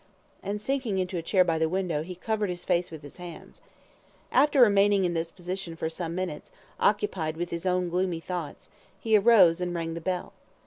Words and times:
and 0.41 0.59
sinking 0.59 0.97
into 0.97 1.15
a 1.15 1.21
chair 1.21 1.43
by 1.43 1.59
the 1.59 1.69
window, 1.69 2.01
he 2.01 2.15
covered 2.15 2.49
his 2.49 2.65
face 2.65 2.89
with 2.89 3.03
his 3.03 3.17
hands. 3.17 3.61
After 4.31 4.59
remaining 4.61 5.05
in 5.05 5.13
this 5.13 5.31
position 5.31 5.75
for 5.75 5.91
some 5.91 6.15
minutes, 6.15 6.49
occupied 6.79 7.37
with 7.37 7.51
his 7.51 7.67
own 7.67 7.87
gloomy 7.87 8.19
thoughts, 8.19 8.71
he 8.99 9.15
arose 9.15 9.61
and 9.61 9.75
rang 9.75 9.93
the 9.93 10.01
bell. 10.01 10.33